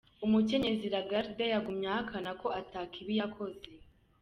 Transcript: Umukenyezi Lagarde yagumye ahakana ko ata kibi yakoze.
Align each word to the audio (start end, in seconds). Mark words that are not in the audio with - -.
Umukenyezi 0.25 0.87
Lagarde 0.95 1.43
yagumye 1.53 1.87
ahakana 1.91 2.31
ko 2.41 2.47
ata 2.59 2.81
kibi 2.93 3.13
yakoze. 3.19 3.67